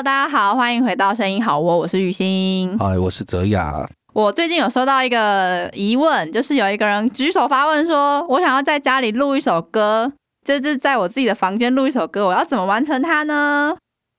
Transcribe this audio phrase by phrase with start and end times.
[0.00, 2.74] Hello，大家好，欢迎回到声音好窝，我是雨欣。
[2.78, 3.86] 嗨，我是泽雅。
[4.14, 10.10] 我最近有收到一个疑问，就是有一个人举手发问说，我想要在家里录一首歌，
[10.42, 13.76] 就是在我自己的房间录一首歌，我要怎么完成它呢？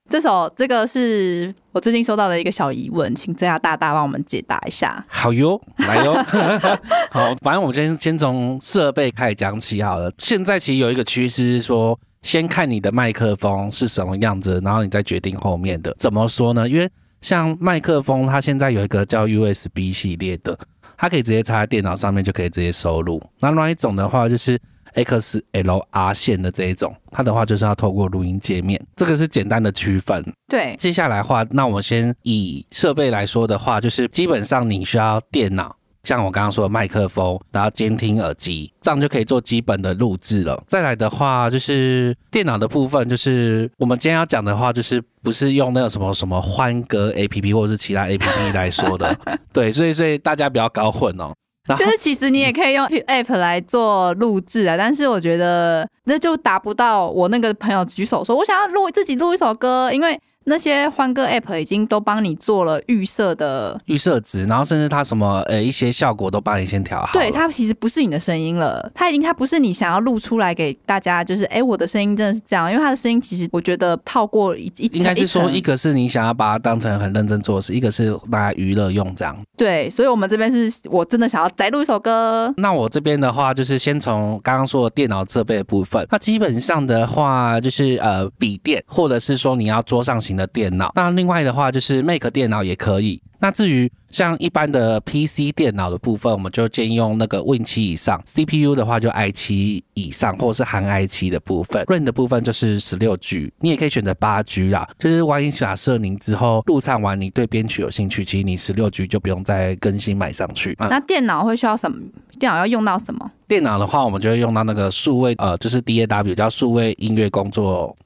[0.07, 5.03] 这首这个是我最近收到的一个小疑问，请泽雅大大帮我们解答一下。
[5.07, 6.13] 好哟，来哟。
[7.09, 10.11] 好，反正我们先先从设备开始讲起好了。
[10.19, 15.93] 现在其实有一个趋势是说，先看你的麦克风是什么样子，然后你再决定后面的。
[15.97, 16.67] 怎么说呢？
[16.67, 16.89] 因为
[17.21, 20.57] 像麦克风，它现在有一个叫 USB 系列的，
[20.97, 23.21] 它可以直接插在电脑上面就可以直接收录。
[23.39, 24.59] 那另外一种的话就是
[24.93, 30.23] XLR 线的这一种，它的话就是要透过录音界面，这个是简单的区分。
[30.47, 35.75] 对，接下来的话，那我先以设备来说的话，就是基本上你需要电脑。
[36.03, 40.61] 像我刚刚说的麦克风，然后监听耳机，这样就可以做基本的录制了。
[40.67, 49.15] 再来的话，就是电脑的部分，就是我们今天要讲的话，就是不是用那个什么什么欢歌 A P P 或者是其他 A P P 来说的，
[49.53, 51.31] 对，所以所以大家不要搞混哦。
[51.77, 60.19] 就是其实你也可以用 App 来做录制啊，但是我觉得那就达不到我那个朋友举手说我想要录自己录一首歌，因为。
[60.45, 67.09] 那些欢歌 App 已经都帮你做了预设的预设值，然后甚至它什么呃一些效果都帮你先调好。
[67.13, 79.37] 对，它其实不是你的声音了，它已经它不是你想要录出来给大家，就是哎我的声音真的是这样，因为它的声音其实我觉得套过一一应该是说一个是你想要把它当成很认真做事，一个是大家娱乐用这样。
[79.55, 82.51] 对，所以我们这边是我真的想要再录一首歌。
[82.57, 90.91] 那我这边的话就是先从刚刚说的电脑设备的部分，那基本上的话就是呃笔电或者是说你要桌上型的电脑。
[90.95, 93.21] 那另外的话就是 Mac 电脑也可以。
[93.43, 104.87] 那至于像一般的 PC 电脑的部分，我们就建议用那个 Win 七以上，CPU 的话就 i 七以上，或者是含 i 七的部分，RAM 的部分就是十六 G，你也可以选择八 G 啦。
[104.99, 110.77] 就是万一假设您之后录唱完，你对编曲有兴趣，其实你十六 G 就不用再更新买上去。
[110.79, 111.97] 那电脑会需要什么？
[112.37, 113.31] 电脑要用到什么？
[113.47, 117.97] 电脑的话，我们就会用到那个数位呃，就是 DAW 叫数位音乐工作。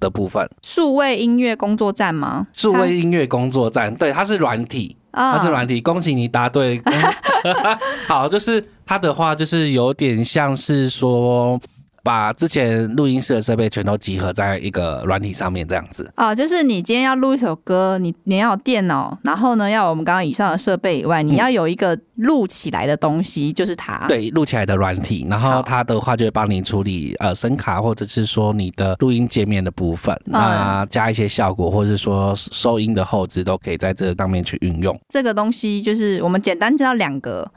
[0.00, 2.46] 的部分，数位音乐工作站吗？
[2.52, 5.80] 数位音乐工作站，对，它是软体，它是软体。
[5.80, 6.82] 恭喜你答对。
[8.08, 11.60] 好，就是它的话，就是有点像是说。
[12.02, 24.06] 把之前录音室的设备全都集合在一个软体上面，这样子啊，就是你今天要录一首歌，你你要有电脑，然后呢，要我们刚刚以上的设备以外，你要有一个录起来的东西，就是它。
[24.08, 34.98] 对，录起来的软体，然后它的话就会帮你处理呃声卡或者是说你的录音界面的部分，那加一些效果或者是说收音的后置都可以在这个上面去运用。
[35.08, 37.50] 这个东西就是我们简单知道两个。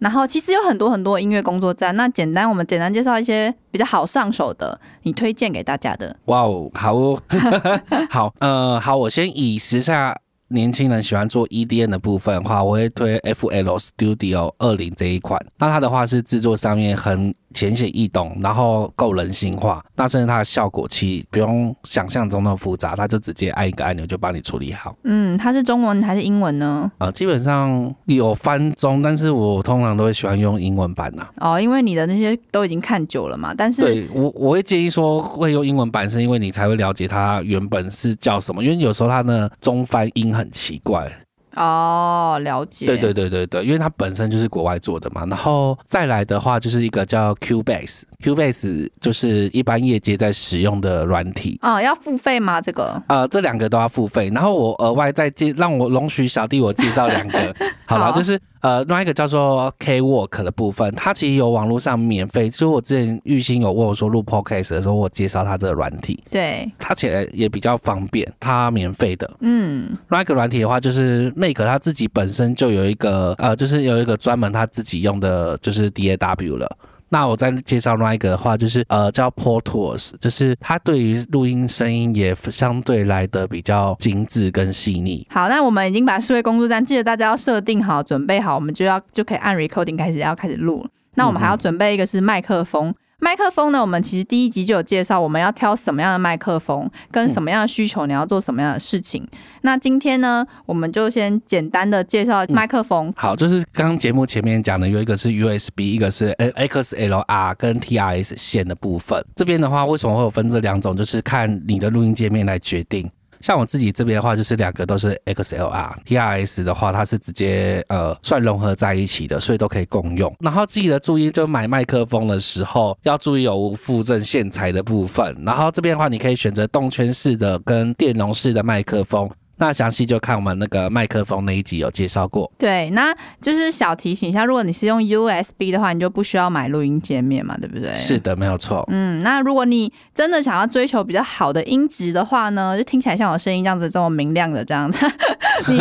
[0.00, 6.16] 然后其实有很多很多音乐工作站，那简单我们简单介绍一些比较好上手的，你推荐给大家的。
[6.24, 7.22] 哇哦，好哦，
[8.10, 10.16] 好，呃，好，我先以时下
[10.48, 15.40] 年轻人喜欢做 EDM 的部分的话，我会推 FL Studio 二零这一款。
[15.58, 17.34] 那它的话是制作上面很。
[17.54, 24.94] 浅显易懂，然后够人性化，那甚至它的效果器不用想象中那么复杂，它就直接按一个按钮就帮你处理好。
[25.04, 26.90] 嗯，它是中文还是英文呢？
[26.98, 31.26] 啊，基本上有翻中，但是我通常都会喜欢用英文版呐。
[31.36, 33.54] 哦，因为你的那些都已经看久了嘛。
[33.56, 41.10] 但是对我我会建议说会用英文版，是因为你才会了解它原本是叫什么，因为有时候它的中翻音很奇怪。
[41.56, 42.86] 哦，了解。
[42.86, 45.24] 对对对对对，因为它本身就是国外做的嘛。
[45.26, 51.58] 然后再来的话，就是一个叫 Cubase，Cubase 就是一般业界在使用的软体。
[51.62, 52.60] 啊，要付费吗？
[52.60, 53.02] 这个？
[53.08, 54.30] 呃，这两个都要付费。
[54.34, 57.54] 然后我额外再介，让我容许小弟我介绍两个。
[57.86, 58.38] 好了，就是。
[58.60, 62.48] 呃，另外一个叫做 K Work 的部分，它其实有网络上免费。
[62.50, 69.30] 就是我之前玉兴有问我说录 Podcast 的时候，我介绍它这个软体，对，它起来也比较方便，它免费的。
[69.40, 76.76] 嗯，另外一个软体的话，就是 Make 它自己本身就有一个呃，就是有一个专门它自己用的，就是 DAW 了。
[77.10, 85.26] 那我再介绍另外一个的话，就是呃叫 Pro Tools，就是它对于录音声音也相对来的比较精致跟细腻。
[85.28, 90.86] 好，那我们已经把数位工作站，记得大家要设定好，准备好，我们就要就可以按 Recording 开始要开始录。
[91.16, 92.94] 那我们还要准备一个是麦克风。
[93.20, 93.80] 麦克风呢？
[93.80, 99.26] 我们其实第一集就有介绍，我们要挑什么样的麦克风，跟什么样的需求，你要做什么样的事情。
[99.60, 103.12] 那今天呢，我们就先简单的介绍麦克风。
[103.16, 109.22] 好，就是刚刚节目前面讲的，有一个是 USB，一个是 XLR 跟 TRS 线的部分。
[109.36, 110.96] 这边的话，为什么会有分这两种？
[110.96, 113.10] 就是看你的录音界面来决定。
[113.40, 120.34] 像我自己这边的话，就是两个都是 XLR，TRS 的话，它是直接呃算融合在一起的，所以都可以共用。
[120.40, 125.36] 然后自己的注意，就买麦克风的时候要注意有无附赠线材的部分。
[125.44, 129.30] 然后这边的话，你可以选择动圈式的跟电容式的麦克风。
[129.60, 132.50] 那详细就看我们那个麦克风那一集有介绍过。
[132.58, 137.92] 对，那就是小提醒一下，如果你是用 USB 的话，你就不需要买录音界面嘛，对不对？
[137.98, 138.82] 是的，没有错。
[138.90, 145.06] 嗯，那如果你真的想要追求比较好的音质的话呢，就听起来像我声音这样子这么明亮的这样子，
[145.68, 145.78] 你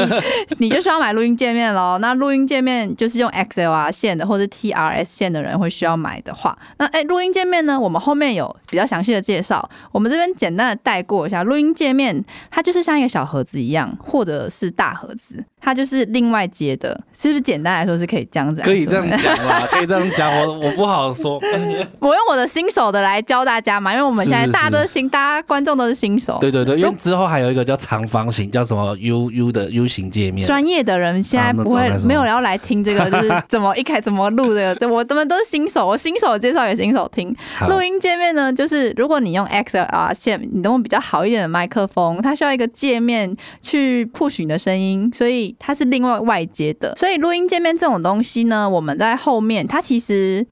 [0.58, 1.98] 你就需要买录音界面喽。
[2.00, 11.44] 那录音界面就是用 XLR 线的或者 TRS 线的人会需要买的话，那哎，录音界面呢，我们后面有比较详细的介绍，我们这边简单的带过一下。
[11.44, 13.69] 录音界面它就是像一个小盒子一样。
[13.70, 17.42] 一样，或者是大盒子，它就是另外接的，是不是？
[17.42, 19.66] 简单来说是可以这样子，可以这样讲啦？
[19.72, 21.40] 可以这样讲，我我不好说。
[22.00, 26.38] 我用我的新手的来教大家嘛，因为我们现在大家都新，大家观众都是新手。
[26.42, 30.46] 对对对，因为之后还有一个叫长方形，叫什么 U U 的 U 型界面。
[30.46, 37.36] 专业的人现在不会没有人要来听这个，就是怎么一开怎么录 这个，我他们都是新手，我新手介绍给新手听。
[37.68, 43.36] 录音界面呢，就是如果你用 XLR 线，你用比较好一点的麦克风，它需要一个界面。
[43.62, 46.96] 去 push 你的声音，所以它是另外外接的。
[46.98, 50.46] 所以录音界面这种东西呢，我们在后面它其实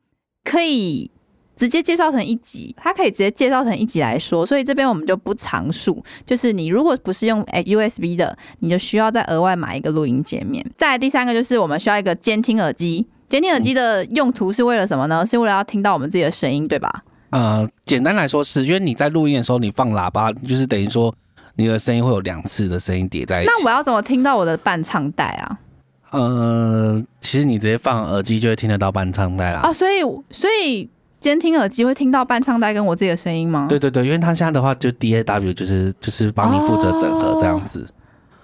[0.44, 1.12] 可以
[1.56, 4.46] 直接介绍成一集，它可以直接介绍成一集来说。
[4.46, 6.04] 所以这边我们就不常述。
[6.26, 10.66] 就是你如果不是用 USB 的，你就需要再额外买一个录音界面。
[10.78, 13.06] 再来第三个就是我们需要一个监听耳机。
[13.28, 15.26] 监听耳机的用途是为了什么呢？
[15.26, 17.04] 是为了要听到我们自己的声音，对吧？
[17.32, 21.14] 呃，简单来说是因为你在录音的时候，你放喇叭，就是等于说。
[21.58, 23.52] 你的声音会有两次的声音叠在一起。
[23.52, 25.60] 那我要怎么听到我的伴唱带啊？
[26.12, 29.62] 呃，其实你直接放耳机就会听得到伴唱带啦。
[29.64, 30.02] 哦，所以
[30.32, 30.90] 所以
[31.20, 33.66] 监听耳机会听到伴唱带跟我自己的声音吗？
[33.68, 37.86] 对对对，因为它现在的话就 D A W 就是就是帮你负责整合这样子。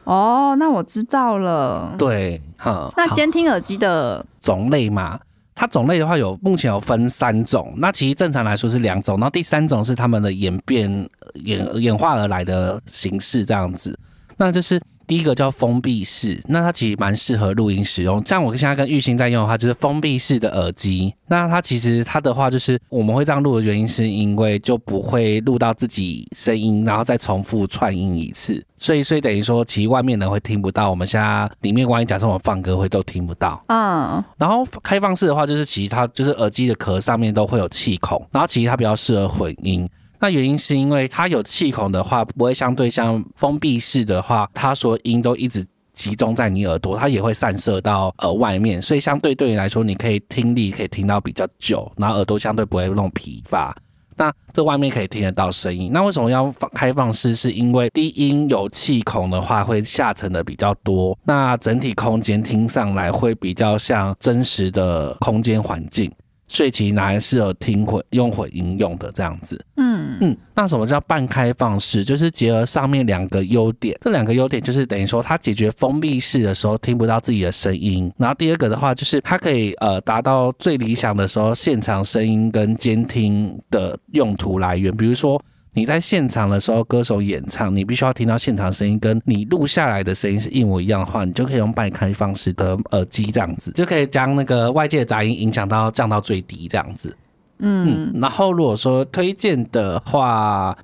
[0.03, 1.95] 哦，那我知道了。
[1.97, 2.91] 对，哈。
[2.97, 5.17] 那监听耳机的种类嘛？
[5.55, 13.97] 它种类的话有目前有分三种，那其实正常来说是两种，然后第三种是它们的演变演演化而来的形式这样子，
[14.37, 14.81] 那就是。
[15.13, 18.19] 第一个叫封闭式，那它其实蛮适合录音使用。
[18.25, 21.13] 像我现在跟玉兴在用的话，就是封闭式的耳机。
[21.27, 28.65] 那它其实它的话，就是我们会这样录的原因，是因为就不会录到自己声音，然后再重复串音一次。
[28.75, 30.89] 所以，所以等于说，其实外面人会听不到。
[30.89, 33.63] 我们现在里面万一假设我们放歌会都听不到。
[33.67, 34.23] 嗯。
[34.39, 39.87] 然后开放式的话，就是其实它就是耳机的壳上面都会有气孔，然后其实它比较适合混音。
[40.23, 53.75] 那原因是因为它有气孔的话，不会相对像封闭式的话，它说音都一直集中在你耳朵，它也会散射到呃外面，所以相对对你来说，你可以听力可以听到比较久，然后耳朵相对不会弄疲乏。
[54.15, 55.91] 那这外面可以听得到声音。
[55.91, 57.35] 那为什么要放开放式？
[57.35, 66.09] 是因为低音有气孔的话，会下沉的比较多，那整体空间听上来会比较像真实的空间环境。
[66.47, 72.05] 所以其实拿来适合听混用混音用的这样子，嗯嗯，那什么叫半开放式？
[72.05, 85.41] 就是结合上面两个优点，这两个优点就是等于说它解决封闭式的时候听不到自己的声音，然后第二个的话就是它可以呃达到最理想的时候现场声音跟监听的用途来源，比如说。
[85.73, 97.15] 你在现场的时候，歌手演唱，你必须要听到现场声音，跟你录下来的声音是一模一样的话，你就可以用半开放式的耳机这样子，就可以将那个外界的杂音影响到降到最低这样子。
[97.59, 100.77] 嗯，然后如果说推荐的话，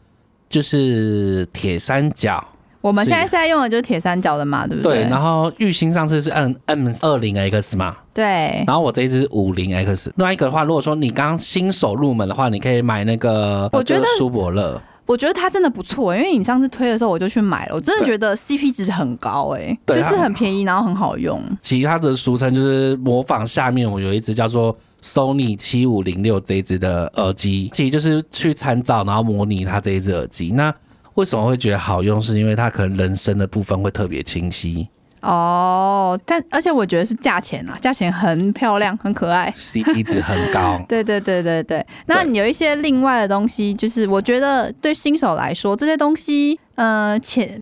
[0.50, 2.44] 就是铁三角。
[2.82, 5.04] 我们现在现在用的就是铁三角的嘛，对不对？
[5.04, 5.10] 对。
[5.10, 7.98] 然后玉兴上次是 N M 二零 X 嘛？
[8.14, 8.64] 对。
[8.66, 10.12] 然后我这一支五零 X。
[10.16, 21.42] 另外一个的话，如果说你刚新手入门的话，你可以买那个，我觉得舒伯乐，我觉得它真的不错，因为你上次推的时候我就去买了，我真的觉得 CP 值很高，哎，就是很便宜，然后很好用。
[21.62, 30.52] 其他的俗称就是模仿下面我有一支叫做 Sony 七五零六这一支的耳机，其实就是去参照，然后模拟它这一支耳机。
[30.52, 30.74] 那
[31.16, 32.22] 为什么会觉得好用？
[32.22, 34.88] 是因为它可能人声的部分会特别清晰
[35.22, 36.20] 哦。
[36.26, 40.80] 但而且我觉得是价钱啊，价钱很漂亮，很可爱，CP 值很高。
[40.88, 41.86] 对对对对对。
[42.06, 47.62] 那有一些另外的东西，就是我觉得对新手来说，这些东西，呃，钱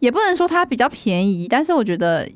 [0.00, 2.28] 也不能说它比较便宜，但是我觉得。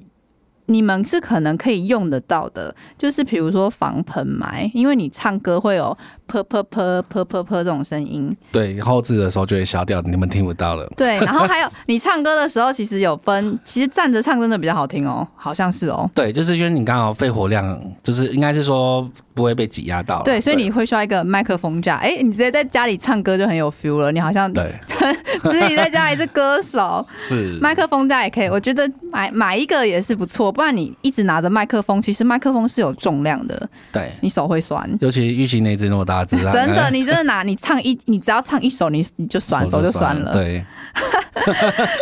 [0.66, 8.34] 你们是可能可以用得到的，就是比如说防喷麦，因为你唱歌会有噗噗噗噗噗噗这种声音。
[8.50, 10.90] 对，后置的时候就会消掉，你们听不到了。
[10.96, 16.10] 对，然后还有你唱歌的时候，其实有分，其实站着唱真的比较好听哦，好像是哦。
[16.14, 20.22] 对，就是因为你刚好肺活量，就是应该是说不会被挤压到。
[20.22, 21.96] 对，所以你会需要一个麦克风架。
[21.96, 24.72] 哎，你直接在家里唱歌就很有 feel 了，你好像对
[25.42, 27.04] 自己在家里是歌手。
[27.18, 34.88] 是麦克风架也可以，我觉得买买一个也是不错，不然你一直拿着麦克风，其实麦克风是有重量的，对，你手会酸。
[35.00, 40.32] 尤其玉鑫那只那么大只， 真的，你真的拿你唱一，你只要唱一首，你你就酸，手就酸了。
[40.32, 40.64] 对。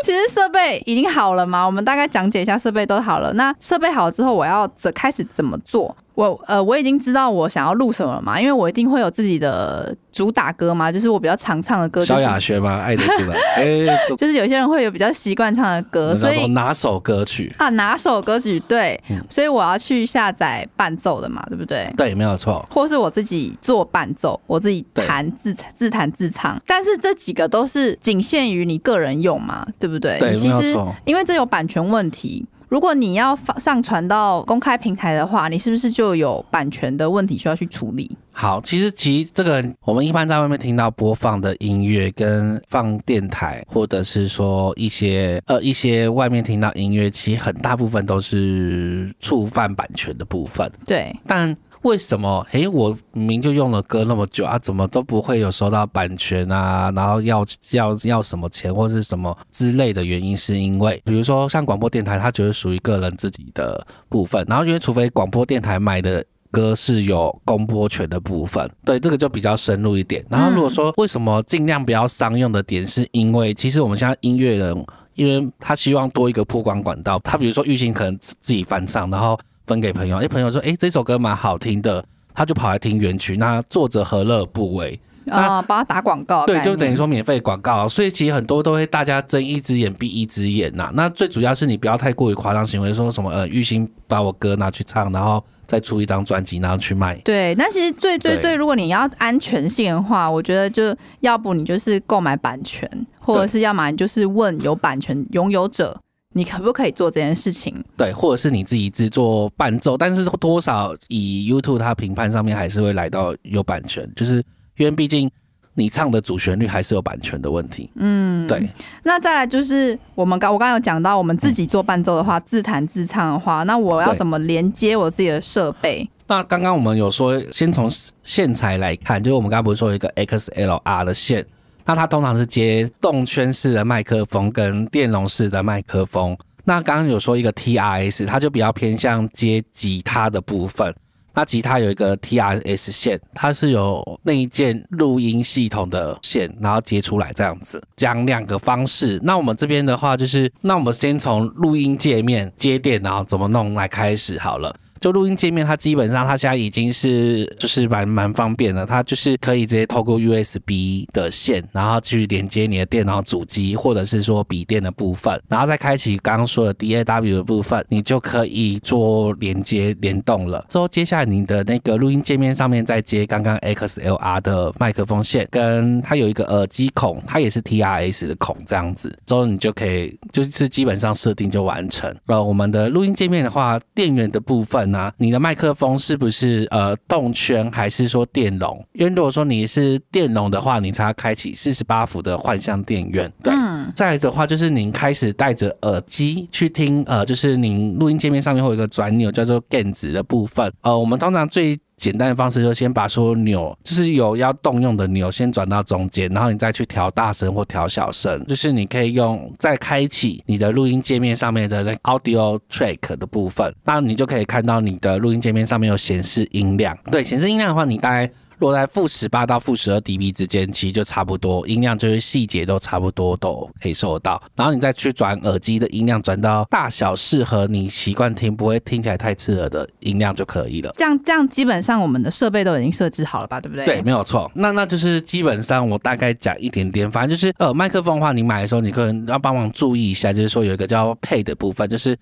[0.04, 3.32] 其实设备已经好了嘛，我们大概讲解一下设备都好了。
[3.32, 5.96] 那设备好了之后，我要怎开始怎么做？
[6.14, 12.04] 我呃，我已经知道我想要录什么了嘛，因为我一定会有自己的主打歌嘛，就是我比较常唱的歌。
[12.04, 12.80] 萧亚轩吗？
[12.80, 13.34] 爱的主打。
[13.56, 13.86] 哎，
[14.18, 19.00] 就是有些人会有比较习惯唱的歌，所以哪首歌曲啊，哪首歌曲对，
[19.30, 21.90] 所以我要去下载伴奏的嘛，对不对？
[21.96, 22.66] 对，没有错。
[22.70, 30.18] 或是我自己做伴奏，我自己弹自自弹自唱，但是这几个都是仅限于你个人用嘛，对不对？
[30.18, 30.94] 对，没有错。
[31.06, 32.46] 因为这有版权问题。
[32.72, 38.16] 如果你要放上传到公开平台的话，你是不是就有版权的问题需要去处理？
[38.30, 50.72] 好，其实其实这个我们一般在外面听到播放的音乐跟放电台，或者是说一些呃一些外面听到音乐，其实很大部分都是触犯版权的部分。
[50.86, 51.54] 对，但。
[51.82, 52.46] 为什么？
[52.52, 56.92] 诶，我明就用了歌那么久啊，怎么都不会有收到版权啊？
[56.94, 70.24] 然后要要要什么钱或是什么之类的原因，是因为比如说像广播电台，它觉得属于个人自己的部分，然后因为除非广播电台买的歌是有公播权的部分，对这个就比较深入一点。
[70.28, 79.36] 然后如果说为什么尽量不要商用的点，是因为其实我们现在音乐人，因为他希望多一个曝光管道，他比如说玉兴可能自己翻唱，然后。
[79.72, 83.38] 分给朋友，哎，朋友说，哎，这首歌蛮好听的，他就跑来听原曲。
[83.38, 85.00] 那作者何乐不为？
[85.30, 87.88] 啊，帮他打广告，对，就等于说免费广告。
[87.88, 90.90] 所以其实很多都会大家睁一只眼闭一只眼呐。
[90.92, 97.14] 那最主要是你不要太过于夸张行为，说什么呃，玉兴把我歌拿去唱，然后再出一张专辑，然后去卖。
[97.24, 102.86] 对，那其实最最最，如果你要安全性的话，我觉得就要不你就是购买版权，
[103.20, 105.98] 或者是要么你就是问有版权拥有者。
[106.32, 107.74] 你可不可以做这件事情？
[107.96, 114.36] 对，或者是你自己制作伴奏，但是多少以 YouTube 它评判上面还是会来到有版权，就是
[114.76, 115.30] 因为毕竟
[115.74, 117.90] 你唱的主旋律还是有版权的问题。
[117.96, 118.68] 嗯，对。
[119.02, 126.08] 那再来就是我们刚我刚刚有讲到，我们自己做伴奏的话，自弹自唱的话，那我要怎么连接我自己的设备？
[126.26, 127.90] 那刚刚我们有说，先从
[128.24, 131.44] 线材来看，就是我们刚刚不是说有一个 XLR 的线。
[131.84, 136.36] 那它通常是接动圈式的麦克风跟电容式的麦克风。
[136.64, 140.94] 那刚刚有说一个 TRS，它就比较偏向接吉他的部分。
[141.34, 147.82] 那吉他有一个 TRS 线，它是有内建录音系统的线，然后接出来这样子。
[147.96, 149.18] 讲两个方式。
[149.22, 154.76] 那我们这边的话，就是那我们先从录音界面接电脑怎么弄来开始好了。
[155.02, 170.64] 就录音界面，它基本上它现在已经是就是蛮蛮方便的，它就是可以直接透过 USB 的线，然后去连接你的电脑主机或者是说笔电的部分，然后再开启刚刚说的 DAW 的部分，你就可以做连接联动了。
[170.68, 182.14] 之后接下来你的那个录音界面上面再接刚刚 XLR 的麦克风线，跟它有一个耳机孔，它也是 TRS 的孔这样子，之后你就可以就是基本上设定就完成。
[182.26, 182.40] 了。
[182.40, 184.91] 我们的录音界面的话，电源的部分。
[184.92, 188.86] 那你的麦克风是不是呃动圈还是说电容？
[188.92, 193.32] 因为如果说你是电容的话，你才要开启四十八伏的幻象电源。
[193.42, 193.52] 对，
[193.96, 200.72] 再的话就是您开始戴着耳机去听，呃，就是您录音界面上面会有一个转钮叫做 gain 值的部分。
[200.82, 208.44] 呃，我们通常最简单的方式就先把所有钮，就是有要动用的钮，先转到中间，然后你再去调大声或调小声。
[208.46, 216.98] 就是你可以用再开启你的录音界面上面的那 audio track 的部分，那你就可以看到你的录音界面上面有显示音量。
[217.08, 218.28] 对，显示音量的话，你大概。
[218.62, 224.40] 落在负十八到负十二 dB 之间，其实就差不多，音量就是细节都差不多，都可以收得到。
[224.54, 230.92] 然后你再去转耳机的音量，转到大小适合你习惯听，不会听起来太刺耳的音量就可以了。
[230.96, 233.60] 这样这样，基本上我们的设备都已经设置好了吧？
[233.60, 233.84] 对不对？
[233.84, 234.48] 对，没有错。
[234.54, 242.16] 那那就是基本上我大概讲一点点，反正就是呃，麦克风的话，你买的时候你可能要帮忙注意一下，就是说有一个叫配的部分，就是。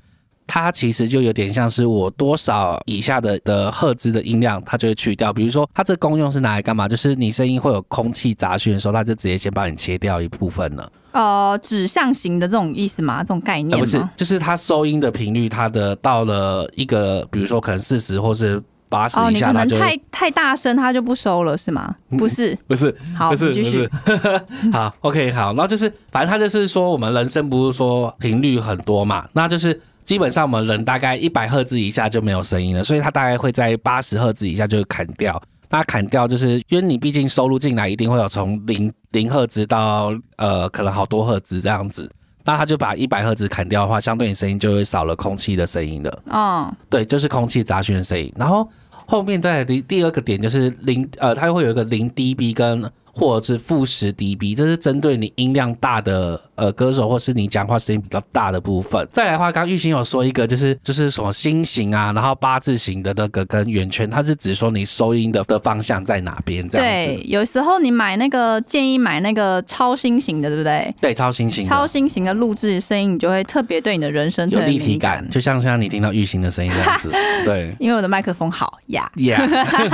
[0.51, 5.33] 它其实就有点像是我多少以下的的赫兹的音量，它就会去掉。
[5.33, 6.89] 比如说，它这功用是拿来干嘛？
[6.89, 10.93] 就是你声音会有空气杂讯的时候，它就直接先帮你切掉一部分了。
[11.13, 13.23] 呃，指向型的这种意思吗？
[13.23, 21.95] 这种概念不是，就是它收音的频率，它的到了一个，比如说可能四十或是八十以下，它就太太大声，它就不收了，是吗？
[22.19, 23.89] 不是， 不是，好，继续。
[24.75, 29.81] 好，OK，好，然后就是，反正它就是说，我们人声不是说频率很多嘛，那就是。
[30.11, 35.41] 基本上我们人大概一百赫兹以下就没有声音了，所以它大概会在八十赫兹以下就砍掉。
[35.69, 42.11] 那砍掉就是因为你毕竟收入进来一定会有从零零赫兹到呃可能好多赫兹这样子，
[42.45, 46.23] 那他就把一百赫兹砍掉的话，相对你声音就会少了空气的声音的。
[46.33, 48.33] 嗯，对，就是空气杂讯的声音。
[48.37, 48.69] 然后
[49.07, 59.07] 后面再来第第二个点就是零呃，它会有一个零 dB 跟或者是负十 dB，这是针对你音量大的呃歌手或是你讲话声音比较大的部分。
[59.13, 67.07] 再来的话，刚刚玉兴有说一个就是就是什么心形啊，然后八字形的那个跟圆圈，它是指说你收音的的方向在哪边这样子。
[67.07, 70.95] 对，有时候你买那个建议买那个超新型的，对不对？
[71.01, 77.11] 对，超新型，超新型的录制声音，你就会特别对你的人声有立体感，就像像你听到玉兴的声音这样子。
[77.45, 79.11] 对因为我的麦克风好呀。
[79.17, 79.41] ，Yeah。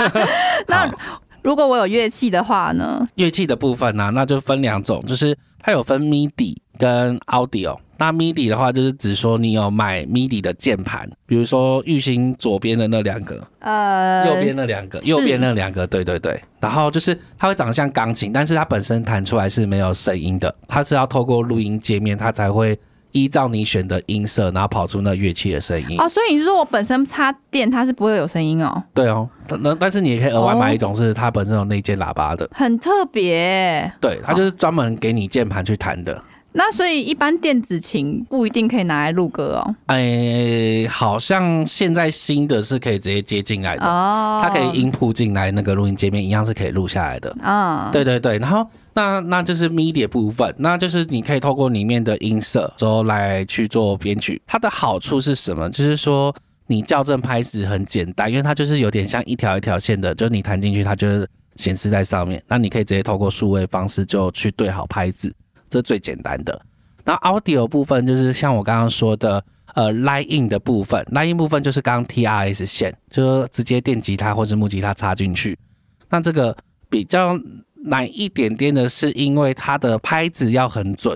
[0.66, 3.08] 那好如果我有乐器的话呢？
[3.14, 7.78] 乐器的部分呢、那就分两种，就是它有分 MIDI 跟 Audio。
[7.98, 16.42] 那 MIDI 的话，就是只说你有买 MIDI 的键盘，比如说玉兴左边的那两个，呃，右边那两个，右边那两个，对对对。
[16.58, 22.76] 然后就是它会长得像钢琴，但是它本身弹出来是没有声音的，它是要透过录音界面，它才会
[23.16, 25.98] 依照你选的音色，然后跑出那乐器的声音。
[25.98, 33.90] 哦，所以你是说我本身插电，它是不会有声音哦，对哦，但那但是你也可以额外买一种是它本身有内建喇叭的，很特别。
[34.02, 36.22] 对，它就是专门给你键盘去弹的。
[36.58, 39.74] 那所以一般电子琴不一定可以拿来录歌哦。
[39.86, 47.36] 哎，好像现在新的是可以直接接进来的，哦，它可以音铺进来，那个录音界面一样是可以录下来的。
[47.42, 54.40] 嗯，对对对，然后那那就是 media 部分，那就是你可以透过里面的音色之后来去做编曲。
[54.46, 55.68] 它的好处是什么？
[55.68, 56.34] 就是说
[56.66, 62.42] 你校正拍子很简单，因为它就是有点像一条一条线的，就你弹进去，它就是显示在上面。
[62.48, 65.30] 那你可以直接透过数位方式就去对好拍子，
[65.68, 66.60] 这最简单的。
[67.04, 69.44] 那 Audio 部分就是像我刚刚说的。
[69.74, 75.58] 呃，line in 的部分，line in 部分就是刚刚 TRS 线，就是直接电吉他或者木吉他插进去。
[76.08, 76.56] 那这个
[76.88, 77.38] 比较
[77.84, 81.14] 难一点点的是，因为它的拍子要很准，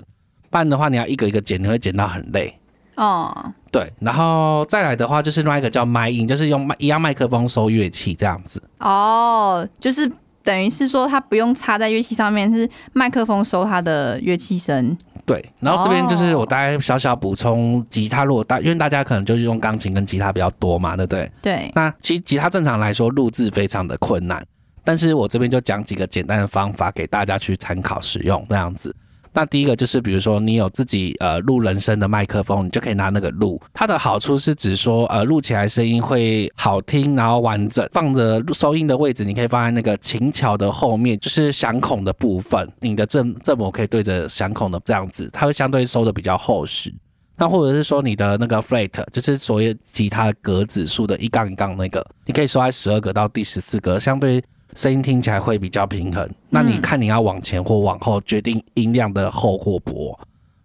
[0.50, 2.54] 不然的话你要一个一个剪，你会剪到很累。
[2.96, 3.34] 哦，
[3.72, 8.62] 对，然后再来的话就是另外一个叫 m i n，就是用麦一样麦克风收乐器这样子。
[8.80, 10.06] 哦，就是
[10.42, 14.96] 等于是说它不用插在乐器上面，是麦克风收它的乐器声。
[15.26, 21.30] 对，然后这边就是我大概小小补充，吉他如果大，因为大家可能就是用钢琴跟吉他比较多嘛，对不对？
[21.40, 24.44] 对，那其实吉他正常来说录制非常的困难，
[24.82, 28.92] 但是我这边就讲几个简单的方法给大家去参考使用，这样子。
[29.32, 33.60] 那第一个就是，比如说你有自己呃录人声的麦克风，你就可以拿那个录。
[33.72, 37.88] 它的好处是指说，呃，录起来声音会好听，然后完整。
[37.92, 46.92] 放着收音的位置，你可以放在那个琴桥的后面，就是响孔的部分，你的振振膜可以对着响孔的这样子，它会相对收的比较厚实。
[47.36, 54.42] 那或者是说你的那个 fret，就是所谓吉他格子数的一杠一杠那个，你可以收在十二格到第十四个，相对
[54.74, 56.28] 声音听起来会比较平衡。
[56.48, 60.18] 那你看你要往前或往后决定音量的厚或薄。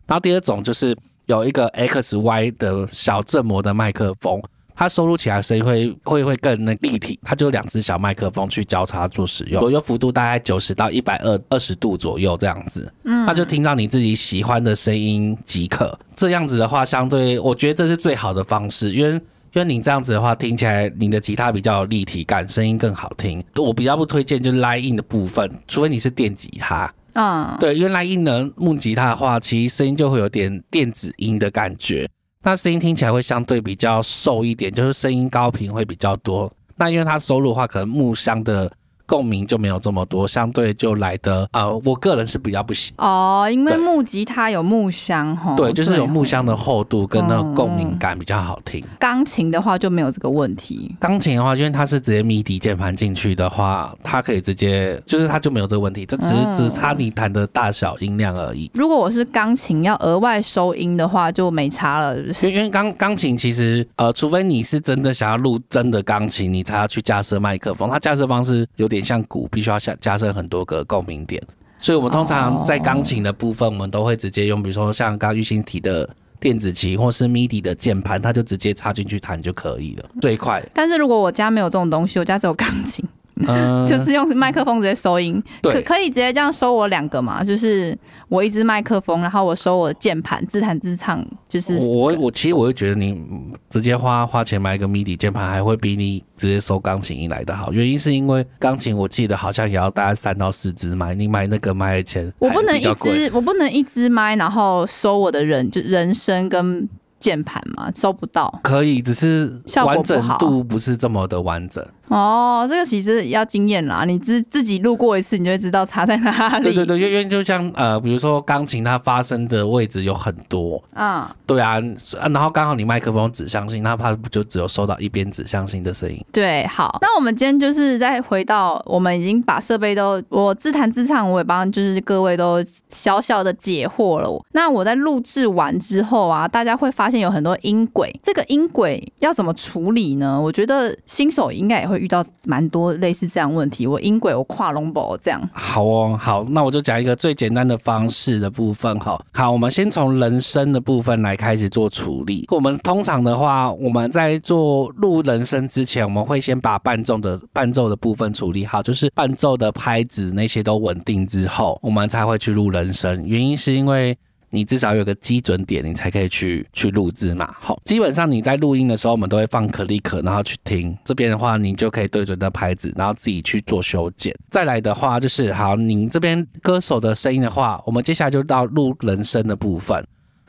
[0.07, 4.39] 然后第二种就是有一个 X Y 的小振膜的麦克风，
[4.75, 12.93] 它收录起来声音会会会更那立体，它就有两只小麦克风去交叉做使用，左右幅度大概九十到一百二二十度左右这样子。
[13.01, 15.97] 那就听到你自己喜欢的声音即可。
[16.15, 19.19] 这样子的话，相对我觉得这是最好的方式，因为
[19.55, 23.41] 因为你这样子的话，听起来你的吉他比较有立体感，声音更好听。
[23.55, 26.93] 我比较不推荐就是 line in 的部分，除非你是电吉他。
[27.13, 32.05] 嗯，对，因为 line in 的木吉他的话，其实声音就会有点电子音的感觉，
[32.43, 36.51] 那声音听起来会相对比较瘦一点，就是声音高频会比较多。
[36.75, 38.69] 那因为它收录的话，可能木箱的
[39.05, 42.93] 共鸣就没有这么多，相对就来的呃，我个人是比较不喜。
[42.97, 46.25] 哦，因为木吉他有木箱哈，对，就是有木吼。
[46.25, 48.83] 箱的厚度跟那个共鸣感比较好听。
[48.99, 50.95] 钢琴的话就没有这个问题。
[50.99, 58.71] 钢琴的话，因为它是直接 MIDI 键盘进去的话，它可以直接，就是它就没有这个问题，这只是只差你弹的大小音量而已。
[58.73, 62.47] 如果我是钢琴要额外收音的话，就没差了，是不是？
[62.47, 67.87] 因为因为钢钢琴其实呃，除非你是真的想要录真的钢琴，你才要去架设麦克风。
[67.89, 71.41] 它架设方式有点像鼓，必须要下加深很多个共鸣点。
[71.77, 80.63] 所以我们通常在钢琴的部分，我们都会直接用，比如说像刚刚玉兴提的电子琴或是 MIDI 的键盘，它就直接插进去弹就可以了，最快。
[80.73, 83.03] 但是如果我家没有这种东西，我家只有钢琴，
[83.47, 87.43] 嗯，就是用麦克风直接收音，可可以直接这样收我两个嘛？
[87.43, 87.97] 就是
[88.29, 97.71] 我一支麦克风，然后我收我的键盘，自弹自唱，就是我我其实我会觉得你嗯直接花花钱买一个 MIDI 键盘，还会比你直接收钢琴音来的好。
[97.71, 102.95] 原因是因为钢琴我记得好像也要大概三到四支麦，你买那个麦的钱我不能一。
[102.95, 106.87] 支，我不能一支麦，然后收我的人就人声跟
[107.19, 107.91] 键盘嘛？
[107.93, 108.59] 收不到。
[108.63, 111.85] 可以，只是效果不完整好度不是这么的完整。
[112.07, 116.63] 哦，这个其实要经验啦，你自自己录过一次，你就会知道差在哪里。
[116.63, 121.79] 对对对，因为就像呃，比如说钢琴它发声的位置有很多，嗯，对啊，
[122.19, 126.23] 啊然后刚好你麦克风指向性，那它不就只有收到一边指向性的声音？
[126.31, 134.43] 对，好，那我们今天就是再回到，我们已经把设备都，我自弹自唱，我也帮就是各位都小小的解惑了。
[134.51, 140.39] 那我在录制完之后啊，大家会发现有很多音轨，这个音轨要怎么处理呢？
[140.39, 143.85] 我觉得新手应该也会遇到蛮多类似这样问题。
[143.87, 149.19] 我音轨我跨龙宝这样，好哦，好，那我就讲一个最简单的方式的部分哈。
[149.33, 152.45] 好，我们先从人声的部分来开始做处理。
[152.49, 163.25] 我们通常的话，我们在做录人声之前，我们会先把伴奏的伴奏的部分处理好，就是伴奏的拍子那些都稳定之后，我们才会去录人声。
[163.25, 164.17] 原因是因为。
[164.55, 167.53] 你至少有个基准点，你才可以去去录制嘛。
[167.59, 174.33] 好，基本上你在录音的时候，我们都会放 click，然后去听这边的话，你就可以对准的拍子，然后自己去做修剪。
[174.49, 180.01] 再来的话就是，好，您这边歌手的声音的话，我们接下来就到录人声的部分。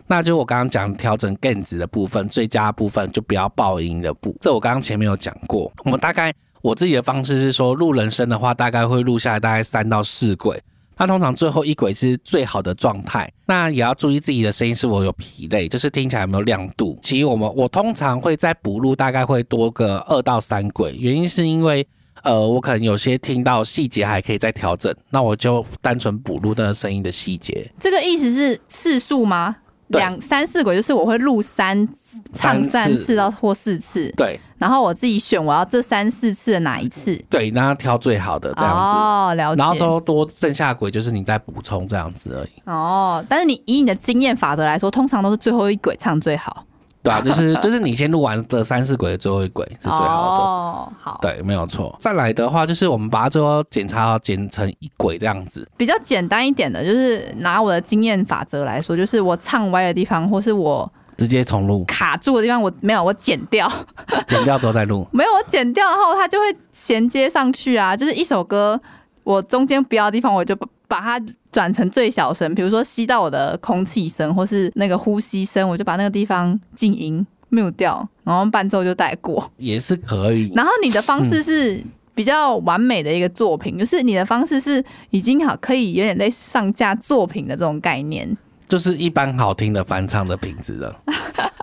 [0.07, 5.73] 那就我刚刚讲调整 gain 值的部分，最佳部分就不要爆音的部，这我刚刚前面有讲过。
[5.85, 10.63] 我们大概我自己的方式是说，录人声的话，大概会录下来大概三到四轨。
[10.99, 16.99] 那通常最后一轨是最好的状态，那也要注意自己的声音是否有疲累，就是听起来有没有亮度。
[17.03, 21.87] 其实我们我通常会在补录，大概会多个二到三轨，原因是因为
[22.23, 27.71] 呃我可能有些听到细节还可以再调整，那我就单纯补录那个声音的细节。
[27.79, 29.57] 这个意思是次数吗？
[29.91, 30.01] 对。
[30.01, 31.89] 两三四轨就是我会录三
[32.33, 34.41] 唱三次到或四次，对。
[34.59, 38.91] 然后我自己选我要这三四次的哪一次，对，那挑最好的这样子。
[38.91, 39.59] 哦，了解。
[39.59, 46.65] 然后之后多剩下的轨就是你再补充这样子而已，哦，但是你以你的经验法则来说，通常都是最后一轨唱最好，
[47.07, 50.43] 对啊，就是就是你先录完的三四轨的最后一轨是最好的。
[50.43, 51.97] 哦，好，对，没有错。
[52.01, 55.69] 再来的话，就是我们把它最后检查好，剪成一轨这样子。
[55.77, 63.71] 比较简单一点的，就是拿我的经验法则来说，就是我唱歪的地方，或是我直接重录，卡住的地方，我没有我剪掉，
[64.27, 65.07] 剪掉之后再录。
[65.15, 67.97] 没有我剪掉后，它就会衔接上去啊。
[67.97, 68.81] 就是一首歌，
[69.23, 70.57] 我中间不要的地方，我就
[70.89, 79.53] 把把它转成最小声，比如说吸到我的空气声，或是那个呼吸声，我就把那个地方静音 mute 掉，然后伴奏就带过。
[79.59, 80.51] 也是可以。
[80.55, 81.79] 然后你的方式是
[82.15, 88.35] 比较完美的一个作品，就是你的方式是已经好可以有点类似上架作品的这种概念。
[88.67, 90.97] 就是一般好听的翻唱的品质了。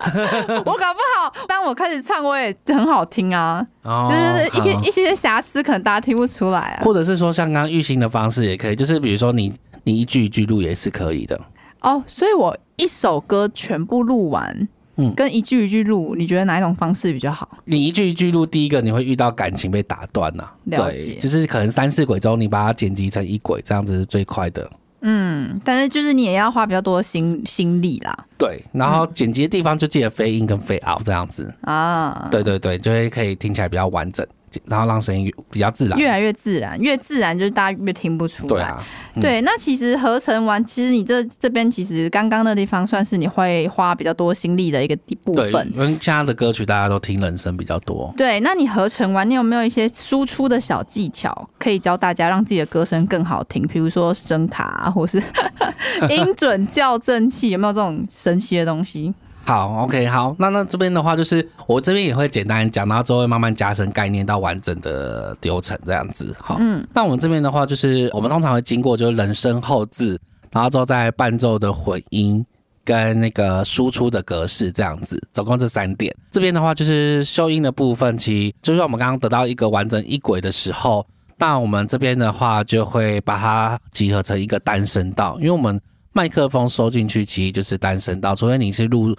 [0.64, 6.82] 我搞不好，当我开始唱，我也很好听啊，哦就是一些好一些瑕疵，可能大家听不出来啊。
[6.84, 9.52] 或者是说像刚刚玉兴的方式也可以，就是比如说你
[9.84, 11.40] 你一句一句录也是可以的。
[11.80, 17.58] 哦，所以我一首歌全部录完，嗯跟一句一句录，你觉得哪一种方式比较好？
[17.64, 24.70] 你一句一句录，第一个你会遇到感情被打断呐、了解对，就是可能三四轨之后，你把它剪辑成一轨，这样子是最快的。
[25.06, 28.26] 嗯，但是就是你也要花比较多的心心力啦。
[28.38, 31.54] 对，然后剪辑的地方就记得飞音跟飞 out 这样子。
[31.60, 34.26] 啊，对对对，就会可以听起来比较完整，
[34.66, 35.98] 然后让声音比较自然。
[35.98, 38.48] 越来越自然，越自然就是大家越听不出来。
[38.48, 45.70] 对啊，嗯对，那其实合成完，其实你这这边其实刚刚那地方算是你会花比较多心力的一个地部对，分。
[45.74, 48.12] 因为现在的歌曲大家都听人声比较多。
[48.16, 53.66] 对，那你合成完，你有没有一些输出的小技巧可以教大家，让自己的歌声更好听？
[53.66, 55.22] 比如说声卡、啊，或是
[56.10, 59.12] 音准校正器，有没有这种神奇的东西？
[59.44, 66.34] 好，OK，好，那那这边的话，就是我这边也会简单讲，然后之后会慢慢加深概念到完整的流程这样子。
[66.38, 70.18] 好，嗯，那我们这边的话，就是我们通常会经过就是人声后置，
[70.50, 72.44] 然后之后再伴奏的混音。
[72.86, 76.14] 跟那个输出的格式这样子，总共这三点。
[76.30, 81.06] 这边的话就是修音的部分，其实就是我们刚刚得到一个完整一轨的时候，
[81.38, 85.80] 那我们这边的话就会把它集合成一个单声道，因为我们
[86.12, 89.16] 麦克风收进去其实就是单声道，除非你是录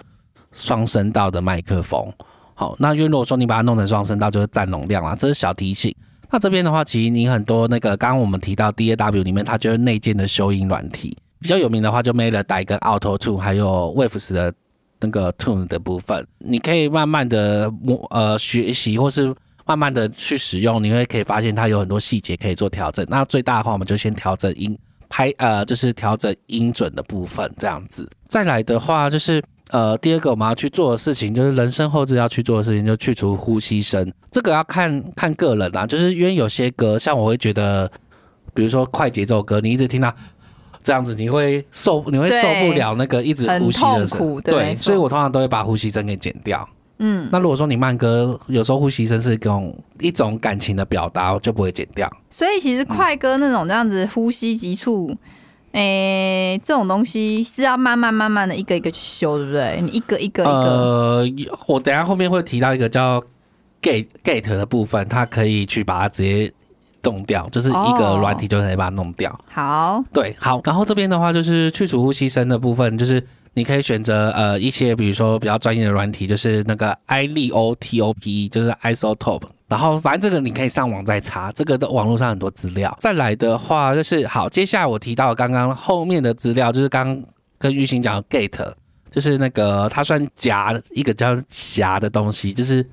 [0.56, 2.12] 双声道的麦克风。
[2.58, 5.94] 好，那因为如果说你把它弄成双声道，就是占容量啦，这是小提醒。
[6.30, 14.52] 那这边的话，其实你很多那个刚刚我们提到 DAW 里面，它就是内建的修音软体，比较有名的话就 Melody 跟 Auto Tune，还有 Waves 的
[15.00, 19.34] 那个 Tune 的部分，你可以慢慢的摸呃学习，或是
[19.66, 23.04] 慢慢的去使用，你会可以发现它有很多细节可以做调整。
[23.10, 24.76] 那最大的话，我们就先调整音
[25.10, 28.08] 拍呃，就是调整音准的部分这样子。
[28.28, 29.42] 再来的话就是。
[29.70, 34.12] 呃，第二个我们要去做的事情，就是人生后置要去做的事情，就去除呼吸声。
[34.30, 37.90] 这个要看看个人啊，就是因为有些歌，像我会觉得，
[38.54, 40.14] 比如说快节奏歌，你一直听到
[40.82, 46.68] 这样子你会受你会受不了那个一直呼吸的声对所以我通常都会把呼吸声给剪掉。
[46.98, 52.10] 嗯，那如果说你慢歌，有时候呼吸声是一种一种感情的表达，就不会剪掉。
[52.30, 55.14] 所以其实快歌那种这样子呼吸急促，
[55.76, 59.80] 诶、这种东西是要慢慢慢慢的一个一个去修，对不对？
[59.82, 61.24] 你一个一个一个，呃，
[61.66, 63.22] 我等下后面会提到一个叫
[63.82, 66.50] gate gate 的部分，它可以去把它直接
[67.02, 69.38] 弄掉，就是一个哦软体就可以把它弄掉。
[69.48, 79.42] 好，对，好，然后这边的话就是去除呼吸声的部分，就是你可以选择呃一些比如说比较专业的软体，就是那个 i l o t o p e，就是 isotope。
[79.68, 82.96] 然后反正这个你可以上网再查，这个的网络上很多资料。
[83.00, 87.20] 再来的话就是好，接下来我提到刚刚后面的资料，就是刚
[87.58, 88.72] 跟玉兴讲的 gate，
[89.10, 92.88] 就是那个它算夹一个叫夹的东西，就是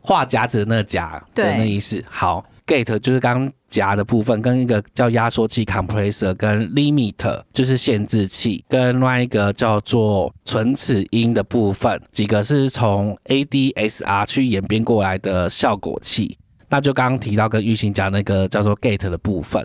[0.00, 2.02] 画夹子的那个夹的对那意思。
[2.10, 16.38] 好，gate 就是刚刚夹的部分，跟一个叫压缩器 compressor，跟 limit 就是限制器，跟另外一个叫做唇齿音的部分，几个是从 ADSR 去演变过来的效果器。
[16.68, 19.64] 那就刚刚提到跟玉兴讲那个叫做 gate 的部分，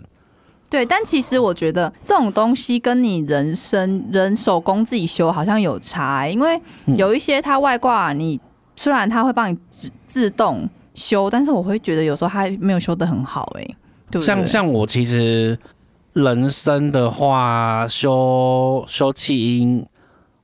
[0.68, 0.86] 对。
[0.86, 8.40] 但其实我觉得这种东西跟你人生人手工自己修好像有差、因为嗯有一些它外挂你
[8.76, 10.68] 虽然它会帮你自自动
[11.00, 13.64] 修，但是我会觉得有时候它没有修的很好、哎，
[14.10, 14.22] 对不对？
[14.26, 15.58] 像像我其实
[16.12, 19.86] 人声的话，修修气音，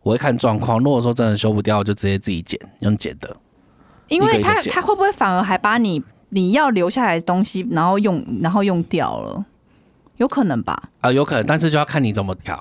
[0.03, 0.79] 我会看状况。
[0.79, 3.37] 如果说真的修不掉，我就直接自己剪，用剪的。
[4.09, 9.45] 因为他一个一个剪它会不会反而还把你你要留下来的东西，然后用然后用掉了？
[10.17, 10.81] 有可能吧？
[11.01, 12.59] 啊、有可能，但是就要看你怎么调。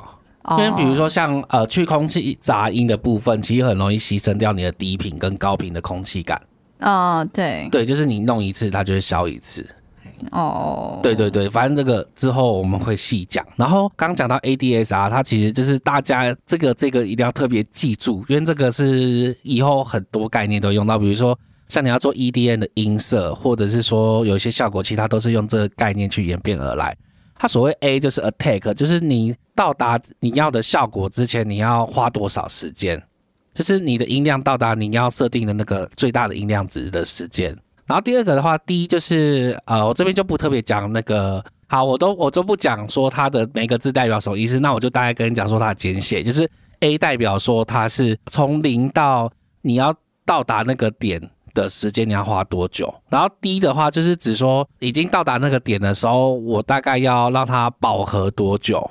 [0.52, 6.40] 因为比如哦，说像呃去空气杂音的部分，其实很容易牺牲掉你的低频跟高频的空气感。
[6.80, 9.68] 嗯、对，对，就是你弄一次，它就会消一次。
[10.32, 13.46] 哦，对对对，反正这个之后我们会细讲。
[13.56, 26.96] 然后刚讲到 ADSR，它其实就是大家这个这个一定要特别记住，因为这个是以后很多概念都用到，比如说像你要做 EDN 的音色，或者是说有一些效果器，它都是用这个概念去演变而来。
[27.38, 33.02] 它所谓 A 就是 attack，就是你到达你要的效果之前，你要花多少时间，
[33.56, 37.58] 就是你的音量到达你要设定的那个最大的音量值的时间。
[37.88, 46.50] 然后第二个的话，第一就是呃，我这边就不特别讲那个，好，我都我都不讲说它的每个字代表什么意思，那我就大概跟你讲说它的简写，就是
[46.82, 51.22] A 代表说它是从零到你要到达那个点
[51.54, 58.90] 的时间你要花多久，然后 D 的话就是指说已经到达那个点的时候，我大概要让它饱和多久。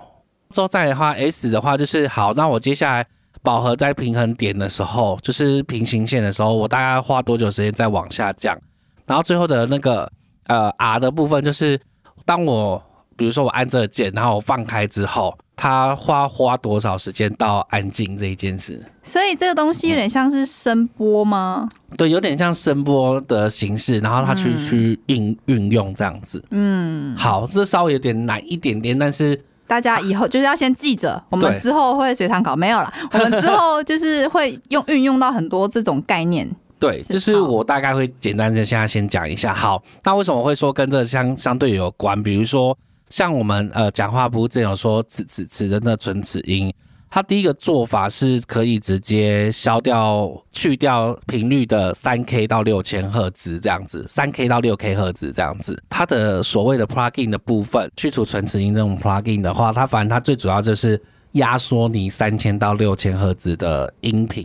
[0.51, 3.05] 之后再的话，S 的话就是好，那我接下来
[3.45, 8.59] 饱和在平衡点的时候，就是平行线的时候，我大概花多久时间再往下降？
[9.07, 10.11] 然后最后的那个
[10.47, 11.79] 呃 R 的部分就是，
[12.25, 12.83] 当我
[13.17, 18.83] 比如说我按这个键，然后我放开之后，它花花多少时间到安静这一件事？
[19.03, 21.69] 所以这个东西有点像是声波吗？
[21.99, 26.43] 对，有点像声波的形式，然后它去、去运运用这样子。
[26.51, 36.49] 嗯，好，这稍微有点难一点点，但是大家以后就是要先记着，我们之后会随堂考，没有啦， 我们之后就是会用运用到很多这种概念。
[36.79, 39.55] 对，就是我大概会简单的现在先讲一下。
[39.55, 42.23] 好，那为什么会说跟这相相对有关？
[42.23, 42.77] 比如说
[43.09, 46.71] 像我们呃讲话不是之前有说齿齿齿的那唇齿音，
[47.15, 55.81] 它第一个做法是可以直接消掉去掉频率的三 K 到六千赫兹这样子，三 K 到六 K 赫兹这样子。
[55.89, 61.01] 它的所谓的 plugin 的部分，去除纯磁音这种 plugin 的话，它反正它最主要就是
[61.35, 64.45] 压缩你三千到六千赫兹的音频。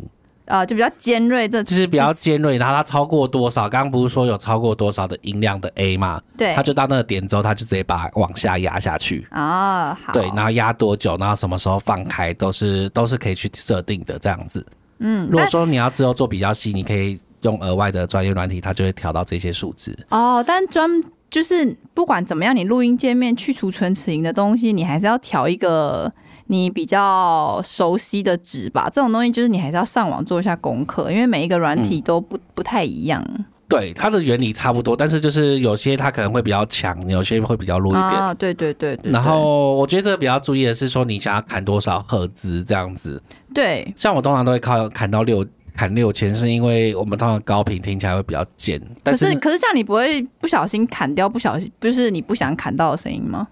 [0.49, 3.69] 呃，就比较尖锐这，就是比较尖锐，然后它超过多少？
[3.69, 6.19] 刚刚不是说有超过多少的音量的 A 吗？
[6.35, 9.27] 对它就到那个点之后，它就直接把往下压下去。
[9.29, 14.65] 啊，好，对，然后压多久，然后什么时候放开，都是都是可以去设定的这样子。
[14.97, 19.95] 嗯，如果但说你要之后做比较细，你可以用额外的专业软体，它就会调到这些数值。
[20.09, 20.89] 哦，但专
[21.29, 26.11] 就是不管怎么样，你录音界面去除唇齿音的东西，你还是要调一个
[26.51, 28.89] 你比较熟悉的值吧。
[28.91, 33.23] 这种东西就是你还是要上网做一下功课，因为每一个软体都不、不太一样
[33.67, 38.03] 对，它的原理差不多，但是就是有些它可能会比较强，有些会比较弱一点。
[38.03, 38.33] 啊。
[38.33, 43.21] 对对对对，然后我觉得这个比较注意的是说，你想要砍多少赫兹这样子。
[43.53, 53.47] 对对像我通常都会靠砍到六砍六千，是因为我们通常高频听起来会比较尖，但可是可是这样你不会不小心砍掉不小心，就是你不想砍到的声音吗？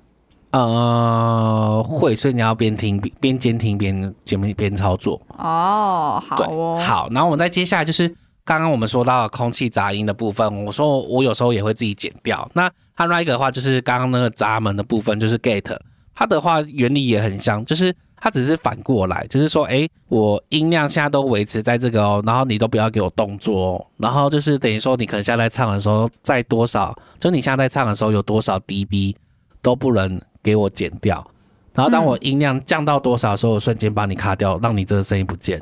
[0.65, 5.22] 呃会，所以你要边听边边监听边边边操作。
[5.38, 8.08] 哦，好，哦，好，然后我们再接下来就是
[8.43, 12.50] 刚刚我们说到的空气杂音的部分，我说我有时候也会自己剪掉。
[12.54, 15.78] 那它那一个的话，就是刚刚那个闸门的部分，就是 gate，
[16.15, 29.15] 它的话原理也很像，就是它只是反过来，就是说，哎，我音量现在都维持在这个哦，然后你都不要给我动作哦，然后就是等于说你可能现在在唱的时候，在多少，就你现在在唱的时候有多少 dB
[29.62, 31.26] 都不能给我剪掉，
[31.73, 35.62] 然后当我音量降到多少的时候，我瞬间把你卡掉，让你这个声音不见。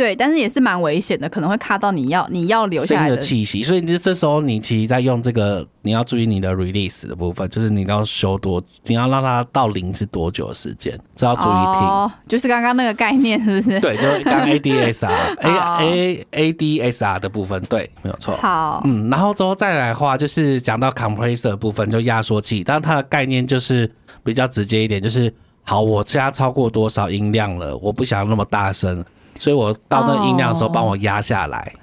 [0.00, 12.12] 对，但是也是蛮危险的，可能会卡到你要你要留下来的气息，所以你这时候你其实在用这个，你要注意你的 release 的部分，就是你要修多，你要让它到零是多久的时间，这要注意听。
[12.26, 13.78] 就是刚刚那个概念是不是？
[13.80, 18.34] 对，就是刚 ADSR A A A D S R 的部分，对，没有错。
[18.36, 23.92] 好，嗯，然后之后再来的话，就是讲到 compressor 部分，就压缩器，但它的概念就是
[24.24, 25.30] 比较直接一点，就是
[25.62, 29.04] 好，我加超过多少音量了，我不想那么大声。
[29.40, 31.74] 所以我到那音量的时候，帮我压下来。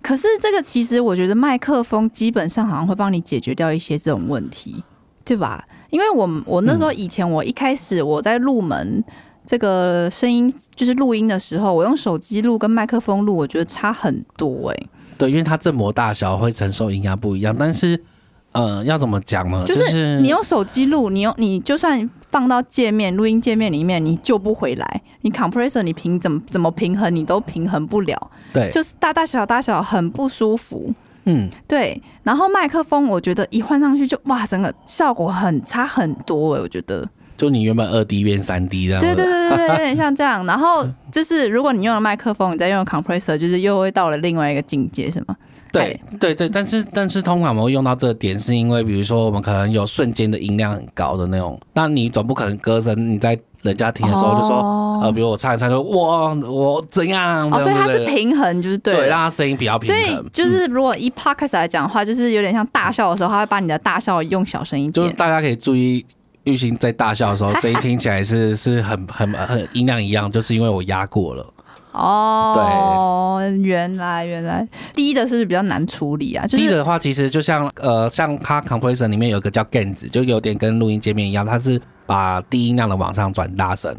[0.00, 4.82] 可是这个其实我觉得麦克风基本上好像会帮你解决掉一些这种问题，
[5.24, 5.62] 对吧？
[5.90, 9.04] 因为我我那时候以前我一开始我在入门
[9.44, 14.86] 这个声音就是录音的时候，我用手机录跟麦克风录，我觉得差很多哎。
[15.18, 18.02] 对，因为它振膜大小会承受音压不一样，但是。
[18.52, 19.64] 呃，要怎么讲呢？
[19.64, 25.02] 就是你用手机录，你用你就算放到界面录音界面里面，你救不回来。
[25.20, 28.30] 你 compressor 你平怎么怎么平衡，你都平衡不了。
[28.52, 30.92] 对，就是大大小大小很不舒服。
[31.24, 32.02] 嗯，对。
[32.22, 37.08] 然后麦克风，我觉得一换上去就哇，整个效果很差很多哎，我觉得。
[37.36, 38.98] 就你原本二 D 变三 D 的。
[38.98, 40.44] 对对对对对，有点像这样。
[40.44, 45.36] 然后 就是如果你用了麦克风，你再用 compressor，就是又会到了另外一个境界，是吗？
[45.72, 60.06] 对对对，但是但是通常我们会用到这个点，是因为比如说我们可能有瞬间的音量很高的那种，那你总不可能歌声你在人家听的时候就说，呃，比如我唱一唱说哇我怎样，哦，所以它是平衡，就是对，让它声音比较平衡。
[60.06, 66.04] 所以就是如果以 podcast 来讲的话，就是有点像大笑的时候，他会把你的大笑用小声音，就是大家可以注意
[66.44, 71.46] 玉兴在大笑的时候， 声音听起来是是很很很音量一样，就是因为我压过了。
[71.92, 72.54] 哦，
[73.40, 76.46] 嗯，原来原来低的是比较难处理啊。
[76.46, 83.96] 低的话，其实就像呃，像它 compressor 里面有个叫 gain 子，就有点跟录音界面一样，它是把低音量的往上转大声。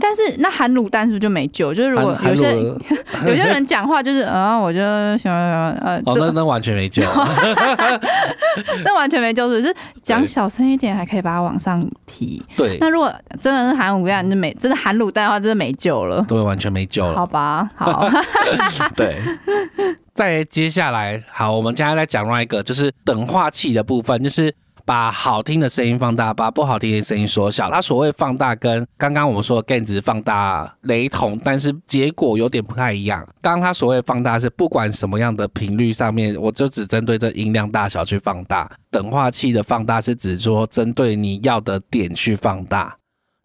[0.00, 1.72] 但是那含卤蛋是不是就没救？
[1.72, 2.52] 就是如果有些
[3.26, 4.78] 有些人讲话就是啊，我就
[5.18, 7.02] 想呃，哦，那那完全没救，
[8.84, 12.42] 那完全没救，只是讲小声一点还可以把它往上提。
[12.56, 17.14] 对，那如果真的是含卤蛋，就没真的含卤蛋的话，真的没救了，对，完全没救了。
[17.14, 18.08] 好吧，好，
[18.96, 19.16] 对。
[20.14, 24.54] 再接下来，好，我们接下来再讲另外一个，就是等化器的部分，就是。
[24.86, 27.70] 把好听的声音放大，把不好听的声音缩小。
[27.70, 33.26] 它所谓放大跟刚刚我们说的 gain 值放大雷同，但是结果有点不太一样。
[33.40, 38.70] 刚刚它所谓放大是不管什么样的频率上面，我就只针对这音量大小去放大。
[38.90, 42.94] 等化器的放大是指说针对你要的点去放大，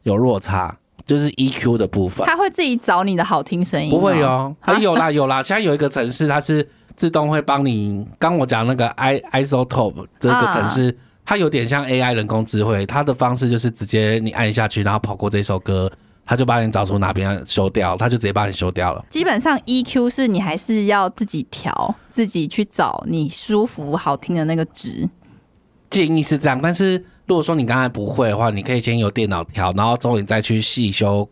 [0.04, 0.76] 有落差，
[1.06, 2.28] 就是 EQ 的部分。
[2.28, 3.90] 它会自己找你的好听声音？
[3.90, 8.06] 不会哦，还有啦有啦，现在有一个城市它是自动会帮你。
[8.20, 10.98] 刚我讲那个 i isotope 这个城市。
[11.30, 15.88] 它有点像 AI 人工智慧，它的方式就是直接你按下去，然后跑过这首歌，
[16.26, 19.06] 它就把你找出哪边修掉，它就直接帮你修掉了。
[19.12, 25.08] 基本上 EQ 是你还是要自己调，自己去找你舒服好听的那个值。
[25.92, 31.30] 建议是这样，但是如果说你刚才不会的话，你可以先由电脑调，然后之后你再去细修。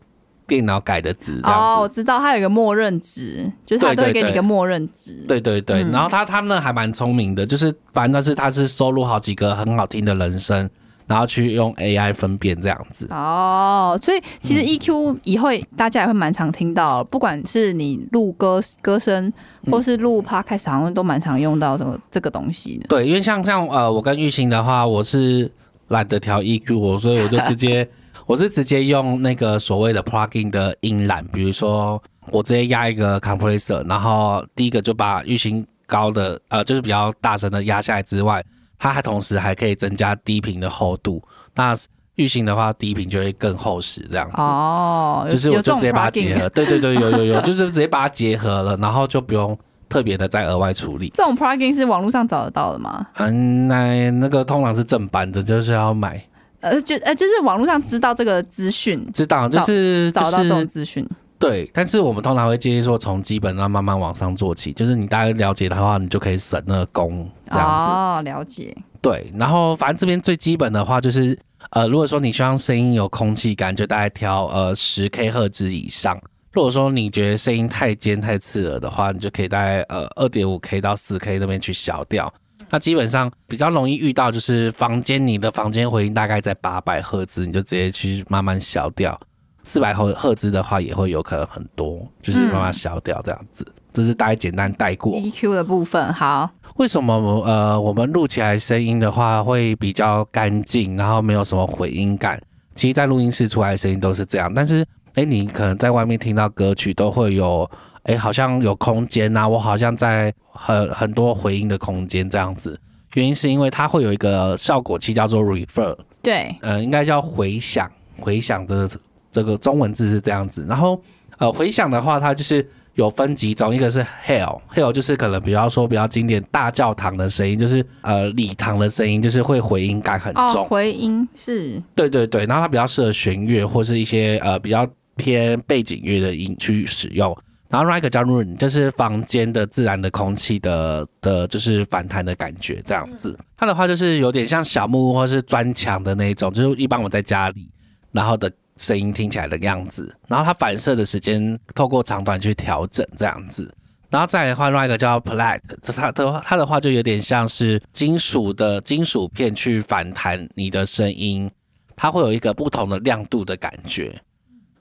[0.47, 5.25] 电脑改的值哦，我知道它有一个默认值，就是它都会给你一个默认值。
[5.27, 10.69] 对对对，然后他他们还蛮聪明的，就是反正是他是收录好几个很好听的人声，
[11.05, 13.05] 然后去用 AI 分辨这样子。
[13.12, 19.31] 哦，所以其实 EQ 以后大家也会蛮常听到，不管是你录歌歌声，
[19.69, 22.88] 或是录 Podcast，好像都蛮常用到这个这个东西的。
[22.88, 25.51] 对，因为像像呃，我跟玉兴的话，我是
[25.89, 27.86] 懒得调 EQ，我所以我就直接。
[28.27, 38.43] 我是直接用那个所谓的 plugin 的音栏，比如说我直接压一个 compressor，然后第一个就把预心高的呃就是比较大声的压下来之外，
[38.77, 41.23] 它还同时还可以增加低频的厚度。
[41.55, 41.73] 那
[42.15, 44.35] 运行的话，低频就会更厚实这样子。
[44.41, 51.09] 哦，就是我就直接把它结合，对对对，有有有， 就是直接把它结合了，然后就不用特别的再额外处理。
[51.13, 53.07] 这种 plugin 是网络上找得到的吗？
[53.19, 56.21] 嗯，那那个通常是正版的，就是要买。
[56.60, 61.70] 呃，就呃，就是网络上知道这个资讯，知道就是找到这种资讯，对。
[61.74, 67.91] 但是我们通常会建议说，从基本上慢慢往上做起，就是你大概了解的话，你就可以省那个工这样子。
[67.91, 68.76] 哦，了解。
[69.01, 71.38] 对，然后反正这边最基本的话就是，
[71.70, 76.20] 呃，如果说你希望声音有空气感，就大概调呃十 K 赫兹以上。
[76.53, 82.34] 如果说你觉得声音太尖太刺耳的话，你就可以大概呃二点五 K 到四 K 那边去小调。
[82.70, 89.20] 那基本上比较容易遇到就是房间，你的房间回音大概在八百赫兹，你就直接去慢慢消掉。
[89.63, 93.65] 四百赫赫兹的话也会有可能很多，就是慢慢消掉这样子。
[93.91, 96.13] 这是大概简单带过 EQ 的部分。
[96.13, 97.13] 好，为什么
[97.45, 102.41] 呃我们录起来声音的话会比较干净，然后没有什么回音感？
[102.76, 107.70] 其实，在录音室出来的声音都是这样，但是哎，你可能在外面听到歌曲都会有
[108.08, 112.78] 哎，好像有空间呐，我好像在很很多回音的空间这样子。
[113.14, 117.89] 原因是因为它会有一个效果器叫做 reverb，对，呃，应该叫回响，
[118.20, 118.89] 回响的。
[119.30, 120.99] 这个中文字是这样子，然后
[121.38, 130.66] 呃回响的话，它就是有分几种，一个是 hell，hell 就是可能比方说比较经典大教堂的声音，就是呃礼堂的声音，就是会回音感很重。
[130.66, 134.88] 回音是，对对对，然后它比较适合弦乐或是一些呃比较
[135.18, 137.38] 偏背景乐的音去使用。
[137.70, 143.38] 然后 r i k e 叫 room，就是房间的自然的空气的的，就是反弹的感觉这样子。
[143.57, 147.70] 它的话就是有点像小木屋或是砖墙的那种，就是一般我在家里，
[148.11, 148.51] 然后的。
[148.80, 153.74] 声音听起来的样子，然后它反射的时间透过长短去调整这样子，
[154.07, 155.59] 然后再换另外一个叫 plate，
[155.95, 161.49] 它的它的话就有点像是金属的金属片去反弹你的声音，
[161.95, 164.15] 它会有一个不同的亮度的感觉。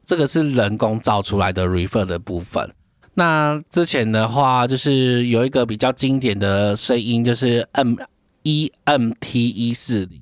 [0.05, 2.71] 这个是人工造出来的 reverb 的部分。
[3.19, 7.97] 那之前的话就是有一个比较经典的声音，就是 M
[8.43, 10.21] E M T 一四零。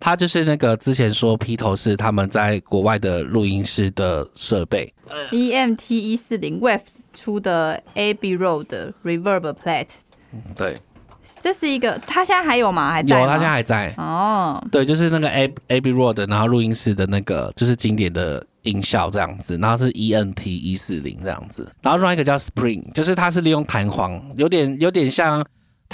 [0.00, 4.92] 它就是那个之前说披头士他们在国外的录音室的设备
[5.30, 9.86] ，E M T 一四零 Waves 出的 A B Road Reverb Plate。
[10.56, 10.76] 对，
[11.40, 12.90] 这是一个，他现在还有吗？
[12.90, 13.94] 还在有，他现在还在。
[13.96, 25.44] 哦，对，就是那个 A A B Road，然后录音室的那个就是经典的音效这样子，然后是 E N T 一四零这样子，然后另外一个叫 Spring，就是它是利用弹簧，有点有点像。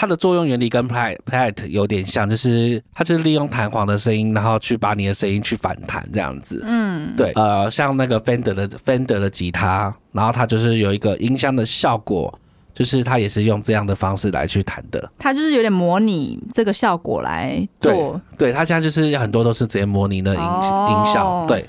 [0.00, 6.62] 它的作用原理跟 plate plate 有点像，就是它是利用弹簧的声音，然后去把你的声音去反弹这样子。
[6.64, 12.32] 嗯，对，呃，像那个 Fender 的 Fender 的吉他，然后它就是有一个音箱的效果，
[12.72, 15.10] 就是它也是用这样的方式来去弹的。
[15.18, 18.20] 它就是有点模拟这个效果来做。
[18.38, 21.44] 对，它现在就是很多都是直接模拟的音音效。
[21.48, 21.68] 对。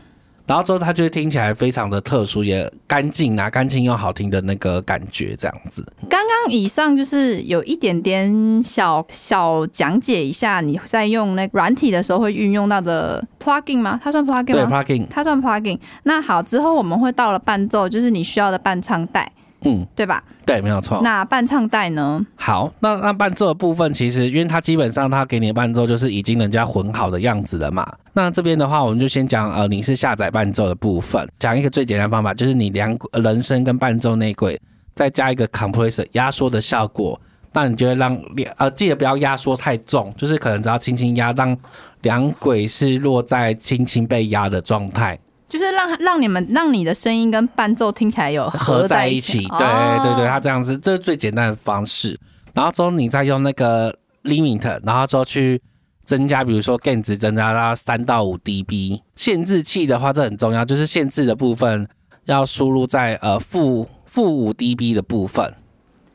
[0.49, 5.85] 然后之后，它就会听起来非常的特殊，也干净啊，干净又好听的那个感觉，这样子。
[6.09, 14.01] 刚刚以上就是有一点点小小讲解一下，你在用那软体的时候会运用到的 plugin 吗？
[14.03, 14.83] 它算 plugin 吗？
[14.83, 15.77] 对，plugin，它算 plugin。
[16.01, 19.31] 那好，之后我们会到了伴奏，就是你需要的伴唱带。
[19.65, 20.23] 嗯，对吧？
[20.45, 21.01] 对，没有错。
[21.03, 22.25] 那伴唱带呢？
[22.35, 27.85] 好，那那伴奏的部分，其实因为它基本上它给你的伴奏就是已经人家混好的样子了嘛。
[28.13, 34.59] 那这边的话，我们就先讲呃，你是下载伴奏的部分，讲一个最简单方法，就是你两人声跟伴奏内轨
[34.95, 37.19] 再加一个 compressor 压缩的效果，
[37.51, 41.57] 那你就会让两呃记得不要压缩太重，就是可能只要轻轻压，让
[42.03, 45.19] 两轨是落在轻轻被压的状态。
[45.49, 52.17] 就是让让你们让你的声音跟伴奏听起来有合在一起，对对对，它这样子这是最简单的方式。
[52.53, 53.91] 然后之后你再用那个
[54.23, 55.59] limit，然后之后去
[56.05, 59.01] 增加，比如说 gain 值增加到三到五 dB。
[59.15, 61.87] 限制器的话，这很重要，就是限制的部分
[62.25, 65.51] 要输入在呃负负五 dB 的部分，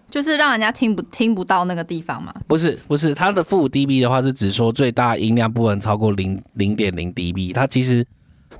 [0.09, 2.33] 就是让人家听不听不到那个地方嘛？
[2.47, 8.07] 不是不是，它的负五 dB 的话是只说最大音量不能超过零零点零 dB，它其实。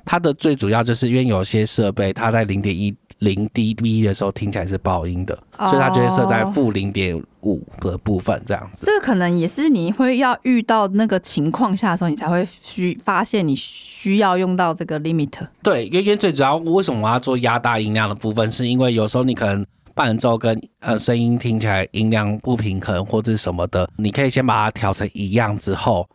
[0.03, 8.85] 它的最主要就是因为有些设备，它在零点一零 dB 的时候听起来是爆音的，所以它就会设在负零点五的部分这样子。
[8.85, 15.31] 这个可能也是你会要遇到那个情况下的时候，你才会需发现你需要用到这个 limit。
[15.63, 26.07] 对，因为最主要为什么我要做压大音量的部分，是因为有时候你可能伴奏跟呃声音听起来音量不平衡或者什么的，你可以先把它调成一样之后。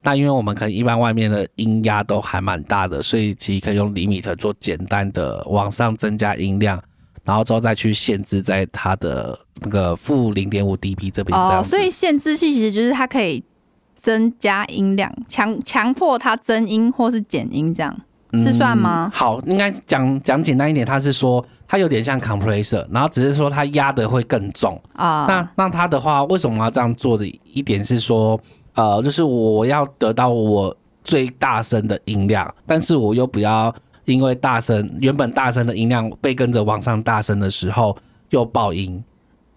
[0.00, 6.80] 那因为我们可能一般外面的音压都还蛮大的，所以其实可以用 limit 做简单的往上增加音量，
[7.24, 11.36] 然后之后再去限制在它的那个负零点五 dB 这边。
[11.36, 13.42] 哦，所以限制器其实就是它可以
[14.00, 17.94] 增加音量，强强迫它增音或是减音，这样
[18.34, 19.10] 是算吗？
[19.12, 25.26] 好，应该讲讲简单一点，它是说它有点像 compressor，然后只是说它压的会更重啊。
[25.28, 28.40] 那那它的话，为什么要这样做的一点是说？
[28.78, 33.74] 呃，就是我要得到我最大声的音量，但是我又不要
[34.04, 37.96] 因为大声原本大声的音量被跟着往上大声的时候
[38.30, 39.02] 又爆音，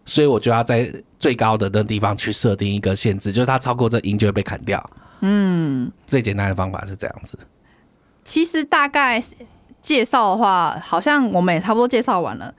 [0.06, 4.84] 所以我就要在最高的那地方去设定一个限制，就是它超过这音就会被砍掉。
[5.20, 7.38] 嗯，最简单的方法是这样子。
[8.24, 9.24] 其实大概
[9.80, 12.52] 介绍的话，好像我们也差不多介绍完了。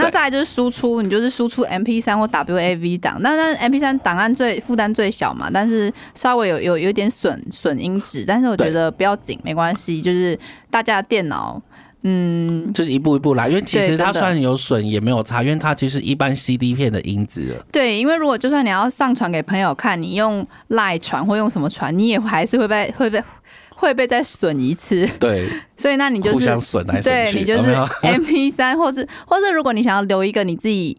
[0.00, 10.38] 那再来就是输出，你就是输出 MP 三或 WAV 档，那那 MP 三档案最负担最小嘛，但是稍微有有有点损损音质，但是我觉得不要紧，没关系，就是
[10.70, 11.60] 大家的电脑。
[12.02, 17.66] 嗯，就是一步一步来，因为其实它对真的虽然有损也没有差，因为它其实一般 CD 片的音质了。
[17.70, 23.22] 对，因为如果就算你要上传给朋友看，你用赖传或用什么传，你也还是会被会被
[23.80, 30.96] 会被再损一次，对， 所以那你就是互相损来损去，对你就是有没有 M P 三，或是或是如果你想要留一个你自己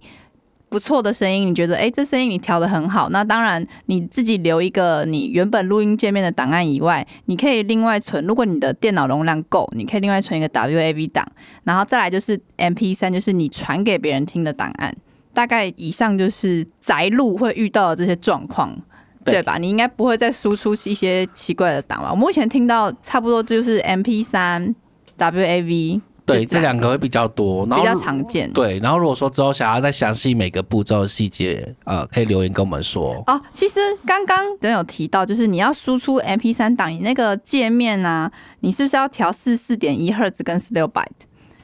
[0.68, 8.26] 不错的声音，你觉得哎、诶这声音你调的很好，那当然你自己留一个你原本录音界面的档案以外，你可以另外存。
[8.26, 11.26] 如果你的电脑容量够，你可以另外存一个 W A V 档，
[11.64, 14.96] 然后再来就是 M P 三，就是你传给别人听的档案。
[15.34, 18.78] 大概以上就是宅录会遇到的这些状况。
[19.24, 19.58] 对对吧？
[19.58, 22.12] 你应该不会再输出一些奇怪的档吧？
[22.12, 24.76] 我目前听到差不多就是 M P 三、
[25.18, 28.52] W A V，对，就这两个会比较多，然比较常见。
[28.54, 33.22] 对，然后如果说之后想要再详细每个步骤的细节，呃，可以留言跟我们说。
[33.28, 41.06] 哦，其实刚刚都有提到，就是你要输出 M P 三档，你那个界面啊，你是不是要调四四点一赫兹跟十六 byte？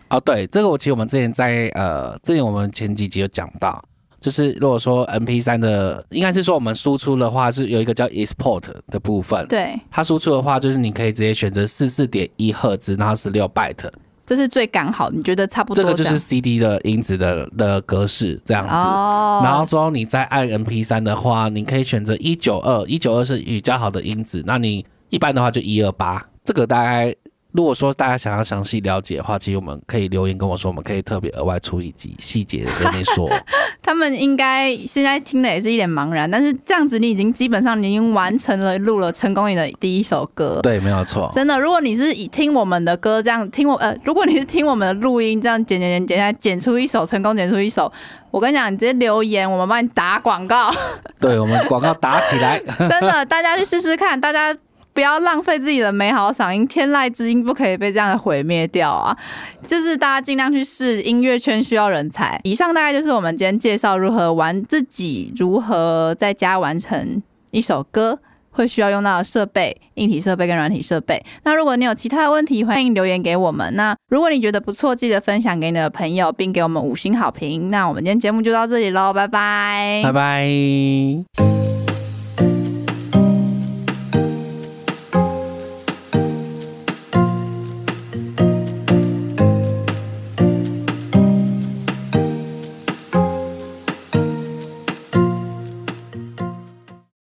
[0.09, 3.83] 哦，对，这个我其实我们之前在呃，之前我们前几集有讲到，
[4.27, 8.61] 就是如果说 M P 三的，应该是说我们输出的话是有一个叫 export
[8.91, 13.89] 的部分，对，它输出的话就是你可以直接选择四四点一赫兹，然后十六 byte，
[14.25, 15.95] 这是最刚好，你觉得差不多样？
[15.95, 18.75] 这个就是 C D 的音质的的格式这样子。
[18.75, 24.43] 哦，然后之后你再按 M P 三的话，你可以选择一九二，一九二是比较好的音质。
[24.45, 27.15] 那你一般的话就一二八，这个大概
[27.57, 33.27] 如果说大家想要详细了解的话，其实我们可以留言跟我说，我们可以特别额外出一集细节的跟你说。
[33.81, 40.59] 他们应该现在听的也是一脸茫然，但是这样子你已经基本上你已经完成了录了成功你的第一首歌。
[40.61, 41.31] 对，没有错。
[41.33, 47.91] 真的，如果你是以听我们的歌这样听我呃，如果你是听我们的录音这样剪剪剪剪下剪出一首成功剪出一首，
[48.29, 50.71] 我跟你讲，你直接留言，我们帮你打广告。
[51.19, 52.59] 对我们广告打起来。
[52.77, 54.55] 真的，大家去试试看，大家
[54.97, 59.15] 不要浪费自己的美好嗓音，天籁之音不可以被这样毁灭掉啊！
[59.63, 62.41] 就是大家尽量去试，音乐圈需要人才。
[62.43, 67.21] 以上大概就是我们今天介绍如何玩自己如何在家完成
[67.51, 68.17] 一首歌。
[68.49, 71.23] 会需要用到的设备、硬体设备跟软体设备。
[71.43, 73.71] 那如果你有其他的问题，欢迎留言给我们。
[73.75, 77.69] 那如果你觉得不错，记得分享给你的朋友，并给我们五星好评。
[77.69, 81.56] 那我们今天节目就到这里喽，拜拜拜拜。